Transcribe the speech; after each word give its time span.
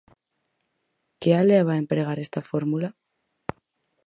Que 1.21 1.31
a 1.39 1.43
leva 1.51 1.71
a 1.73 1.81
empregar 1.83 2.17
esta 2.19 2.41
fórmula? 2.51 2.89